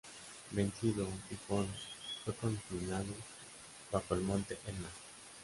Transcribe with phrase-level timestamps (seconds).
[0.49, 1.67] Vencido, Tifón
[2.25, 3.13] fue confinado
[3.91, 4.89] bajo el monte Etna.